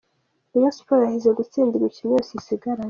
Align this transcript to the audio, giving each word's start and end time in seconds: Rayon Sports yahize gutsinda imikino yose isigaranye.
Rayon 0.51 0.73
Sports 0.77 1.05
yahize 1.05 1.29
gutsinda 1.37 1.73
imikino 1.75 2.09
yose 2.15 2.31
isigaranye. 2.39 2.79